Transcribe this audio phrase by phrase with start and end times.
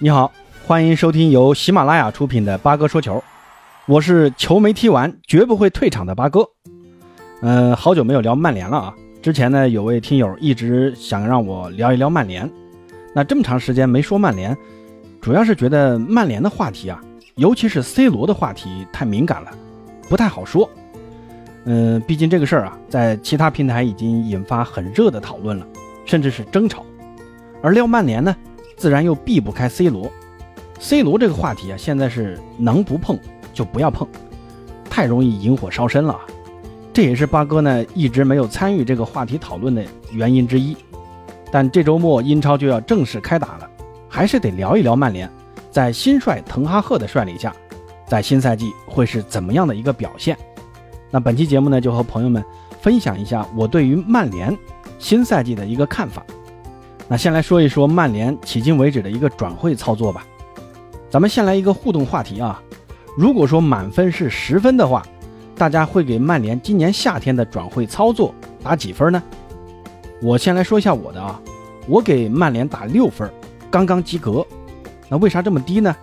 [0.00, 0.32] 你好，
[0.66, 3.22] 欢迎收听由喜马拉雅出品的八哥说球，
[3.86, 6.44] 我是球没踢完绝不会退场的八哥。
[7.42, 8.94] 嗯，好久没有聊曼联了啊。
[9.22, 12.50] 之前呢，有位听友一直想让我聊一聊曼联，
[13.14, 14.54] 那这么长时间没说曼联，
[15.20, 17.00] 主要是觉得曼联的话题啊，
[17.36, 19.50] 尤其是 C 罗的话题太敏感了，
[20.08, 20.68] 不太好说。
[21.66, 25.64] 嗯，毕竟这个事儿啊，在其他平台已经引发很热的讨论了，
[26.04, 26.84] 甚至是争吵。
[27.62, 28.34] 而撩曼联呢？
[28.76, 30.10] 自然又避不开 C 罗
[30.78, 33.18] ，C 罗这个话题啊，现在是能不碰
[33.52, 34.06] 就不要碰，
[34.90, 36.18] 太容易引火烧身了。
[36.92, 40.76] 这也是八哥呢一直没有参与这个话题讨论的原因之一。
[41.50, 43.70] 但这周末英超就要正式开打了，
[44.08, 45.30] 还是得聊一聊曼联
[45.70, 47.54] 在新帅滕哈赫的率领下，
[48.08, 50.36] 在新赛季会是怎么样的一个表现。
[51.10, 52.44] 那本期节目呢，就和朋友们
[52.80, 54.56] 分享一下我对于曼联
[54.98, 56.24] 新赛季的一个看法。
[57.06, 60.26] 那先来说一说曼联迄今为止的一个转会操作吧。
[61.10, 62.60] 咱们先来一个互动话题啊。
[63.16, 65.04] 如果说满分是十分的话，
[65.54, 69.22] 大家会给曼联今年夏天的转会操作打几分呢？
[70.22, 71.40] 我先来说一下我的啊，
[71.86, 73.30] 我给曼联打六分，
[73.70, 74.44] 刚刚及格。
[75.08, 75.94] 那为啥这么低呢？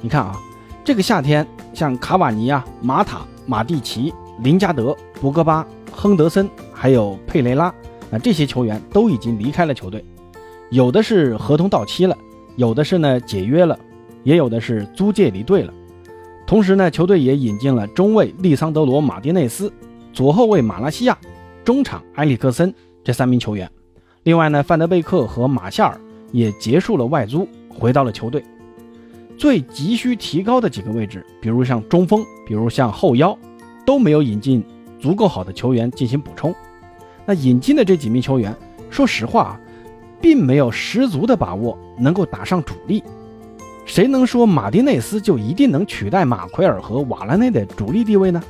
[0.00, 0.38] 你看啊，
[0.84, 7.74] 这个夏天像卡瓦尼啊、马塔、马蒂奇、林加德、博格巴、亨德森，还有佩雷拉。
[8.10, 10.04] 那这些球员都已经离开了球队，
[10.70, 12.16] 有的是合同到期了，
[12.56, 13.78] 有的是呢解约了，
[14.24, 15.72] 也有的是租借离队了。
[16.46, 19.72] 同时呢，球队也引进了中卫利桑德罗·马丁内斯、
[20.12, 21.16] 左后卫马拉西亚、
[21.64, 23.70] 中场埃里克森这三名球员。
[24.24, 26.00] 另外呢，范德贝克和马夏尔
[26.32, 28.44] 也结束了外租，回到了球队。
[29.38, 33.38] 最急需提高的几个位置，比如像中锋，比如像后腰，
[33.86, 34.62] 都没有引进
[34.98, 36.52] 足够好的球员进行补充。
[37.30, 38.52] 那引进的这几名球员，
[38.90, 39.60] 说实话啊，
[40.20, 43.04] 并没有十足的把握能够打上主力。
[43.86, 48.42] 谁能说马丁内斯就一定能取代马奎尔和瓦拉内的主力地位呢？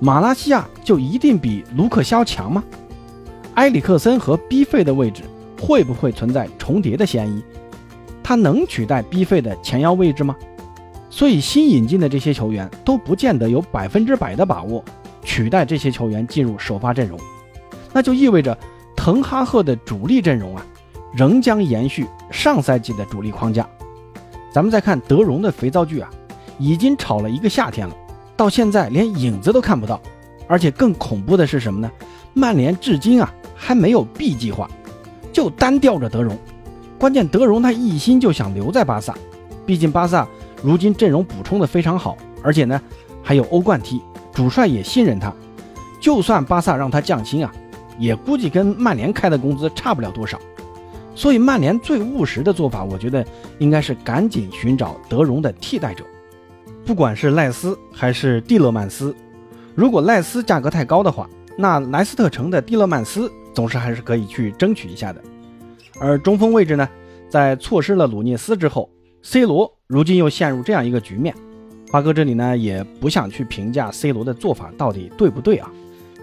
[0.00, 2.62] 马拉西亚就一定比卢克肖强吗？
[3.54, 5.22] 埃里克森和 B 费的位置
[5.58, 7.42] 会不会存在重叠的嫌疑？
[8.22, 10.36] 他能取代 B 费的前腰位置吗？
[11.08, 14.84] 所以新引进的这些球员都不见得有百分之百的把握
[15.22, 17.18] 取代这些球员进入首发阵容。
[17.94, 18.58] 那就意味着，
[18.96, 20.66] 滕哈赫的主力阵容啊，
[21.14, 23.66] 仍将延续上赛季的主力框架。
[24.52, 26.10] 咱们再看德容的肥皂剧啊，
[26.58, 27.94] 已经炒了一个夏天了，
[28.36, 30.00] 到现在连影子都看不到。
[30.46, 31.90] 而且更恐怖的是什么呢？
[32.34, 34.68] 曼联至今啊还没有 B 计划，
[35.32, 36.36] 就单吊着德容。
[36.98, 39.14] 关键德容他一心就想留在巴萨，
[39.64, 40.26] 毕竟巴萨
[40.62, 42.80] 如今阵容补充的非常好，而且呢
[43.22, 45.32] 还有欧冠踢，主帅也信任他。
[46.00, 47.52] 就算巴萨让他降薪啊。
[47.98, 50.38] 也估计跟曼联开的工资差不了多少，
[51.14, 53.24] 所以曼联最务实的做法，我觉得
[53.58, 56.04] 应该是赶紧寻找德容的替代者，
[56.84, 59.14] 不管是赖斯还是蒂勒曼斯。
[59.74, 65.20] 如果赖斯价格太高的话，那莱斯特城的蒂勒曼斯总是还是可以去争取一下的。
[66.00, 66.88] 而中锋位置呢，
[67.28, 68.90] 在错失了鲁涅斯之后
[69.22, 71.32] ，C 罗如今又陷入这样一个局面。
[71.92, 75.70] 华哥这里呢，也不想去评价 C 罗的做法到底对不对啊，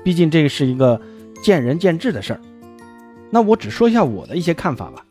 [0.03, 0.99] 毕竟这是一个。
[1.41, 2.41] 见仁见智的事儿，
[3.29, 5.05] 那我只说一下我的一些看法吧。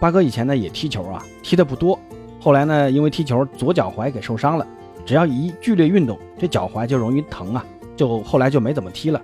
[0.00, 1.98] 八哥以前呢也踢球啊，踢的不多，
[2.40, 4.66] 后来呢因为踢球左脚踝给受伤了，
[5.06, 7.64] 只要一剧烈运动，这脚踝就容易疼啊，
[7.96, 9.20] 就后来就没怎么踢了。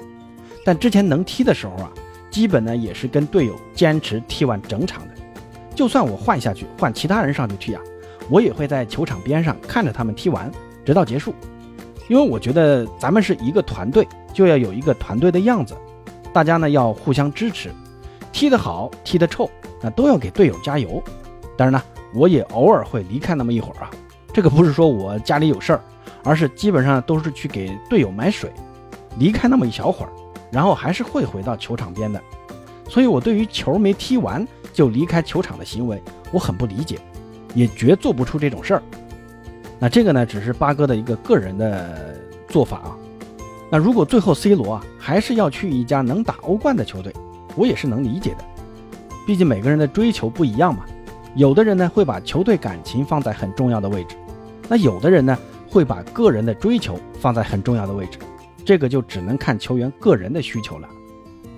[0.64, 1.90] 但之前能踢的时候啊，
[2.30, 5.14] 基本呢也是跟队友坚持踢完整场的。
[5.74, 7.82] 就算我换下去换其他人上去踢啊，
[8.28, 10.50] 我也会在球场边上看着他们踢完，
[10.84, 11.34] 直到结束。
[12.08, 15.74] 因为我觉得咱们是一个团队，就要有一个团队的样子。
[16.32, 17.70] 大家呢要互相支持，
[18.32, 19.50] 踢得好，踢得臭，
[19.82, 21.02] 那都要给队友加油。
[21.56, 21.82] 当然呢，
[22.14, 23.90] 我也偶尔会离开那么一会儿啊。
[24.32, 25.80] 这个不是说我家里有事儿，
[26.22, 28.50] 而是基本上都是去给队友买水，
[29.18, 30.12] 离开那么一小会儿，
[30.52, 32.20] 然后还是会回到球场边的。
[32.88, 36.00] 所以我对于球没踢完就离开球场的行为，
[36.32, 36.98] 我很不理解，
[37.54, 38.82] 也绝做不出这种事儿。
[39.78, 42.16] 那这个呢，只是八哥的一个个人的
[42.48, 42.96] 做法啊。
[43.70, 47.14] 那如果最后 C 罗啊还是要去一家能打欧冠的球队，
[47.54, 48.44] 我也是能理解的。
[49.26, 50.84] 毕竟每个人的追求不一样嘛。
[51.36, 54.16] 有的人呢会把球队感情放在很重要的位置，
[54.68, 55.38] 那有的人呢
[55.68, 58.18] 会把个人的追求放在很重要的位置。
[58.64, 60.88] 这个就只能看球员个人的需求了。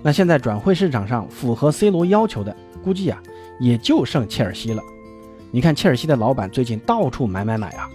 [0.03, 3.19] 那现在转会市场上符合 C 罗要求的，估计啊
[3.59, 4.83] 也就剩切尔西了。
[5.49, 7.89] 你看切尔西的老板最近到处买买买啊，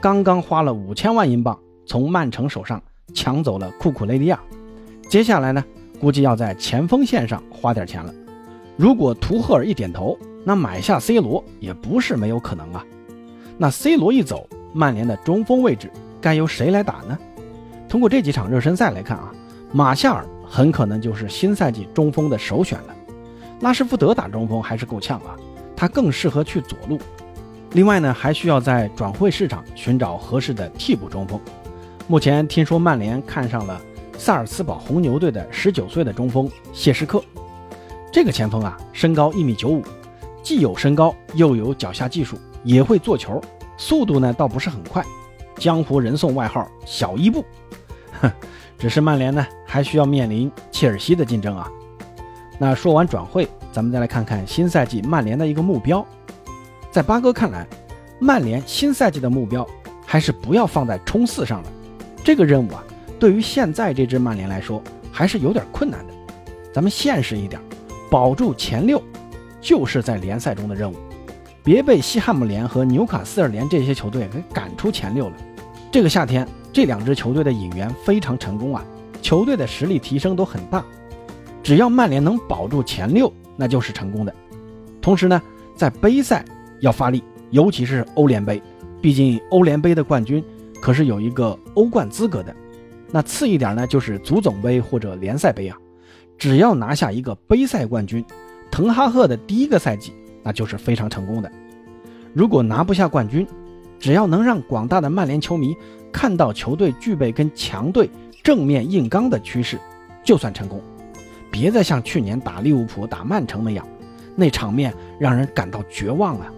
[0.00, 2.82] 刚刚花了五千万英镑从曼城手上。
[3.12, 4.40] 抢走了库库雷利亚，
[5.08, 5.64] 接下来呢，
[6.00, 8.12] 估计要在前锋线上花点钱了。
[8.76, 12.84] 如果图赫尔一点头，那买下 C 罗也不是没有可能啊。
[13.58, 17.18] 那 C 罗一走，曼联的中锋位置该由谁来打呢？
[17.88, 19.32] 通过这几场热身赛来看啊，
[19.72, 22.94] 马夏尔很可能就是新赛季中锋的首选了。
[23.60, 25.36] 拉什福德打中锋还是够呛啊，
[25.76, 26.98] 他更适合去左路。
[27.72, 31.38] 另外呢，还需要在转会市场寻找合适的替补中锋。
[32.12, 33.80] 目前听说曼联看上了
[34.18, 37.24] 萨尔茨堡红牛队的十九岁的中锋谢什克，
[38.12, 39.82] 这个前锋啊，身高一米九五，
[40.42, 42.36] 既有身高又有脚下技术。
[42.64, 43.40] 也会做球，
[43.78, 45.02] 速度呢倒不是很快，
[45.56, 47.42] 江湖人送外号“小伊布”。
[48.20, 48.30] 哼，
[48.78, 51.66] 只是曼联呢还需要面临切尔西的竞争啊。
[52.58, 56.06] 那说完转会，咱们再来看看新赛季曼联的一个目标。
[56.90, 57.66] 在八哥看来，
[58.18, 59.66] 曼联新赛季的目标
[60.04, 61.72] 还是不要放在冲四上了。
[62.24, 62.84] 这个任务啊，
[63.18, 66.12] 对于现在这支曼联来说还是有点困难的。
[66.72, 67.60] 咱们现实一点，
[68.10, 69.02] 保住前六
[69.60, 70.96] 就是在联赛中的任务。
[71.64, 75.36] 别被西汉姆联和纽卡斯尔联这些球队给赶出前六了。
[75.90, 78.84] 这个夏天，这两支球队的引援非常成功啊，
[79.20, 80.84] 球队的实力提升都很大。
[81.62, 84.34] 只要曼联能保住前六，那就是成功的。
[85.00, 85.40] 同时呢，
[85.76, 86.44] 在杯赛
[86.80, 88.60] 要发力，尤其是欧联杯，
[89.00, 90.42] 毕竟欧联杯的冠军
[90.82, 92.54] 可是有一个欧冠资格的。
[93.10, 95.78] 那次一点呢，就是足总杯或者联赛杯啊。
[96.36, 98.22] 只要拿下一个杯赛冠军，
[98.70, 100.12] 滕哈赫的第一个赛季。
[100.42, 101.48] 那就是非常成功的。
[102.34, 103.46] 如果拿不下冠军，
[104.00, 105.72] 只要能让广大的曼联球迷
[106.12, 108.10] 看到球队具备跟强队
[108.42, 109.78] 正面硬刚的趋势，
[110.24, 110.82] 就算成功。
[111.48, 113.86] 别再像去年打利物浦、打曼城那样，
[114.34, 116.52] 那场面让人感到绝望啊！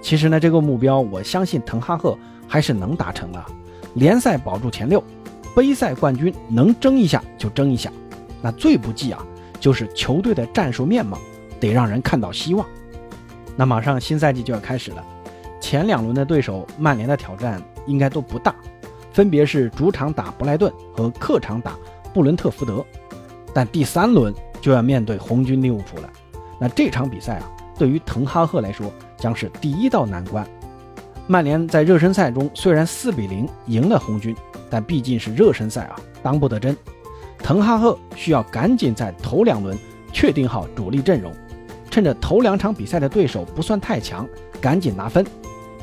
[0.00, 2.16] 其实呢，这个目标我相信滕哈赫
[2.46, 3.44] 还是能达成的。
[3.94, 5.02] 联赛保住前六，
[5.56, 7.90] 杯赛冠军能争一下就争一下。
[8.40, 9.24] 那最不济啊，
[9.58, 11.18] 就是球队的战术面貌
[11.58, 12.64] 得让人看到希望。
[13.56, 15.04] 那马上新赛季就要开始了，
[15.60, 18.54] 前两轮的对手曼联的挑战应该都不大，
[19.12, 21.76] 分别是主场打布莱顿和客场打
[22.14, 22.84] 布伦特福德，
[23.52, 26.08] 但第三轮就要面对红军利物浦了。
[26.60, 30.46] 那这场比赛啊，对于滕哈赫来说将是第一道难关。
[31.26, 34.34] 曼联在热身赛中虽然四比零赢了红军，
[34.68, 36.76] 但毕竟是热身赛啊，当不得真。
[37.38, 39.78] 滕哈赫需要赶紧在头两轮
[40.12, 41.32] 确定好主力阵容。
[41.90, 44.28] 趁着头两场比赛的对手不算太强，
[44.60, 45.24] 赶紧拿分，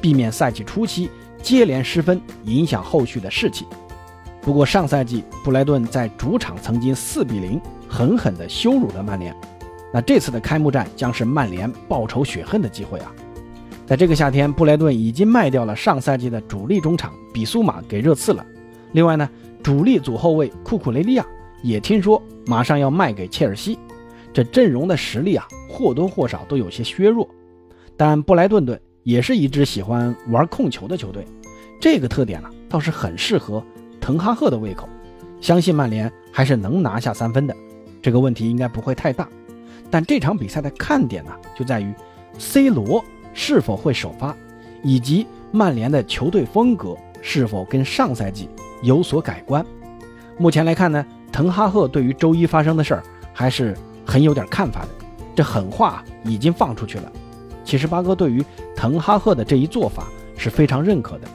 [0.02, 1.10] 避免赛季初期
[1.42, 3.66] 接连失分，影响后续的士气。
[4.42, 9.36] 不过上赛季布莱顿在主场曾经四比零狠狠地羞辱了曼联，
[9.96, 13.14] 那这次的开幕战将是曼联报仇雪恨的机会啊！
[13.86, 18.46] 在这个夏天，布莱顿已经卖掉了上赛季的主力中场比苏马给热刺了，
[18.92, 19.30] 另外呢，
[19.64, 21.26] 主力左后卫库库雷利亚
[21.64, 23.80] 也听说马上要卖给切尔西。
[24.34, 27.26] 这阵容的实力啊，或多或少都有些削弱，
[27.96, 31.26] 但布莱顿队也是一支喜欢玩控球的球队，
[31.80, 33.64] 这个特点呢倒是很适合
[34.02, 34.90] 滕哈赫的胃口，
[35.40, 37.56] 相信曼联还是能拿下三分的，
[38.02, 39.26] 这个问题应该不会太大。
[39.90, 41.94] 但这场比赛的看点呢，就在于
[42.38, 43.04] C 罗
[43.34, 44.36] 是否会首发，
[44.84, 48.50] 以及曼联的球队风格是否跟上赛季
[48.82, 49.66] 有所改观。
[50.38, 53.04] 目前来看呢，滕哈赫对于周一发生的事儿
[53.34, 53.76] 还是。
[54.08, 54.90] 很有点看法的，
[55.36, 57.12] 这狠话已经放出去了。
[57.64, 58.46] 其实八哥对于
[58.76, 60.04] 滕哈赫的这一做法
[60.38, 61.28] 是非常认可的，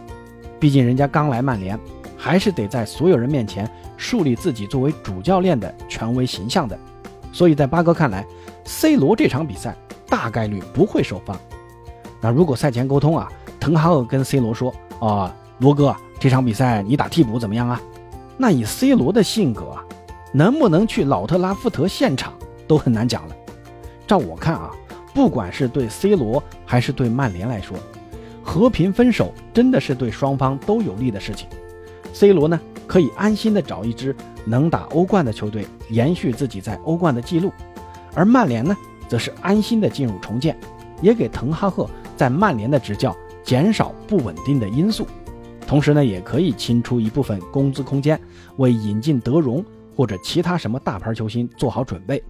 [0.61, 1.77] 毕竟人家刚来曼联，
[2.17, 6.79] 还是得在所有人面前树立自己作为主教练的权威形象的。
[7.33, 8.27] 所以在八哥看来
[8.65, 11.39] ，C 罗这场比赛大概率不会首发。
[12.21, 17.81] 那如果赛前沟通啊，滕哈赫跟 C 罗说：“啊，罗哥，这场比赛你打替补怎么样啊？”
[18.37, 19.85] 那以 C 罗的性格啊，
[20.33, 22.33] 能不能去老特拉福德现场？
[22.67, 23.37] 都很难讲了。
[24.07, 24.71] 照我看啊，
[25.15, 27.77] 不管是对 C 罗还是对曼联来说，
[28.43, 31.49] 和平分手真的是对双方都有利的事情。
[32.13, 37.51] C 罗呢，可以安心的找一支能打欧冠的球队，延续自己在欧冠的记录；
[38.15, 38.77] 而曼联呢，
[39.09, 40.57] 则是安心的进入重建，
[41.03, 45.07] 也给滕哈赫在曼联的执教减少不稳定的因素。
[45.67, 48.21] 同时呢，也可以清出一部分工资空间，
[48.57, 49.65] 为引进德容
[49.97, 52.23] 或者其他什么大牌球星做好准备。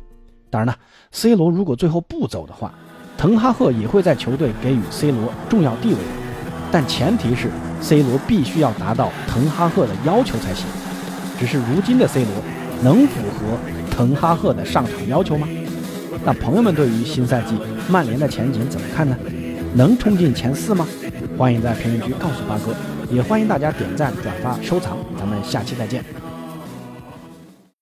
[0.51, 0.77] 当然了
[1.13, 2.75] ，C 罗如果最后不走的话，
[3.17, 5.99] 滕哈赫也会在球队给予 C 罗重要地位，
[6.71, 7.49] 但前提是
[7.81, 10.67] C 罗必须要达到滕哈赫的要求才行。
[11.41, 12.31] 只是如今的 C 罗
[12.83, 13.59] 能符合
[13.91, 15.49] 滕哈赫的上场要求吗？
[16.23, 17.57] 那朋友们对于新赛季
[17.89, 19.17] 曼联的前景怎么看呢？
[19.75, 20.87] 能冲进前四吗？
[21.39, 22.75] 欢迎在评论区告诉八哥，
[23.11, 24.99] 也欢迎大家点赞、转发、收藏。
[25.19, 26.05] 咱们下期再见。